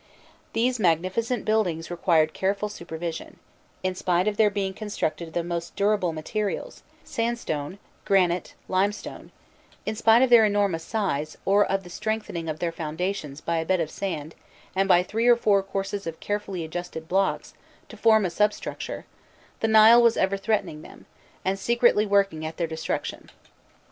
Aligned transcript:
These 0.53 0.79
magnificent 0.79 1.45
buildings 1.45 1.91
required 1.91 2.33
careful 2.33 2.69
supervision: 2.69 3.37
in 3.83 3.93
spite 3.93 4.27
of 4.27 4.35
their 4.35 4.49
being 4.49 4.73
constructed 4.73 5.27
of 5.27 5.33
the 5.35 5.43
most 5.43 5.75
durable 5.75 6.11
materials 6.11 6.81
sand 7.03 7.37
stone, 7.37 7.77
granite, 8.03 8.55
limestone, 8.67 9.31
in 9.85 9.95
spite 9.95 10.23
of 10.23 10.31
their 10.31 10.43
enormous 10.43 10.83
size, 10.83 11.37
or 11.45 11.63
of 11.71 11.83
the 11.83 11.89
strengthening 11.91 12.49
of 12.49 12.57
their 12.57 12.71
foundations 12.71 13.41
by 13.41 13.57
a 13.57 13.63
bed 13.65 13.79
of 13.79 13.91
sand 13.91 14.33
and 14.75 14.89
by 14.89 15.03
three 15.03 15.27
or 15.27 15.35
four 15.37 15.61
courses 15.61 16.07
of 16.07 16.19
carefully 16.19 16.63
adjusted 16.63 17.07
blocks 17.07 17.53
to 17.87 17.95
form 17.95 18.25
a 18.25 18.31
substructure, 18.31 19.05
the 19.59 19.67
Nile 19.67 20.01
was 20.01 20.17
ever 20.17 20.35
threatening 20.35 20.81
them, 20.81 21.05
and 21.45 21.59
secretly 21.59 22.07
working 22.07 22.43
at 22.43 22.57
their 22.57 22.65
destruction. 22.65 23.29